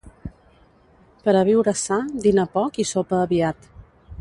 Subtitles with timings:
[1.27, 3.71] Per a viure sa, dina poc i sopa aviat.